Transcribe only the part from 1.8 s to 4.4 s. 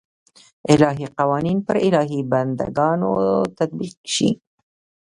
الهي بنده ګانو تطبیق شي.